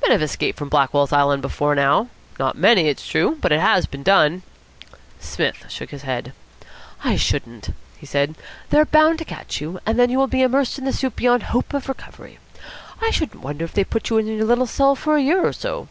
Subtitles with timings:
[0.00, 2.08] "Men have escaped from Blackwell's Island before now.
[2.38, 4.42] Not many, it's true; but it has been done."
[5.20, 6.32] Psmith shook his head.
[7.04, 7.68] "I shouldn't,"
[7.98, 8.36] he said.
[8.70, 11.42] "They're bound to catch you, and then you will be immersed in the soup beyond
[11.42, 12.38] hope of recovery.
[13.02, 15.52] I shouldn't wonder if they put you in your little cell for a year or
[15.52, 15.88] so."